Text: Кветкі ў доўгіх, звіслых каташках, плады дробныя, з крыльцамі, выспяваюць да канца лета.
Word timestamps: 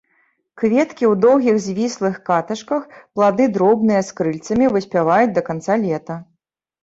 Кветкі 0.59 1.05
ў 1.07 1.13
доўгіх, 1.25 1.57
звіслых 1.65 2.15
каташках, 2.29 2.87
плады 3.19 3.45
дробныя, 3.57 4.01
з 4.09 4.15
крыльцамі, 4.21 4.71
выспяваюць 4.77 5.35
да 5.35 5.41
канца 5.51 5.73
лета. 5.85 6.15